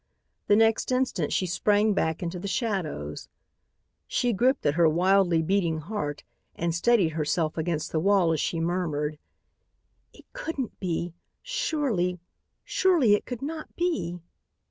[0.47, 3.29] The next instant she sprang back into the shadows.
[4.07, 6.23] She gripped at her wildly beating heart
[6.55, 9.19] and steadied herself against the wall as she murmured,
[10.11, 11.13] "It couldn't be!
[11.43, 12.19] Surely!
[12.63, 14.17] Surely it could not be."